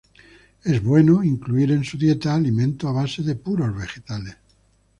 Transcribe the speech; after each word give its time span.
Es 0.63 0.81
bueno 0.81 1.23
incluir 1.23 1.71
en 1.71 1.83
su 1.83 1.95
dieta 1.95 2.33
alimento 2.33 2.87
a 2.87 2.91
base 2.91 3.21
de 3.21 3.35
puros 3.35 3.75
vegetales. 3.77 4.35